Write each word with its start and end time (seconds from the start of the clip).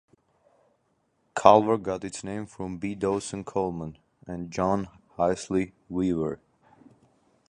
Colver 1.35 1.77
got 1.77 2.03
its 2.03 2.23
name 2.23 2.47
from 2.47 2.79
B. 2.79 2.95
Dawson 2.95 3.43
Coleman 3.43 3.99
and 4.25 4.49
John 4.49 4.87
Heisley 5.15 5.73
Weaver. 5.89 6.39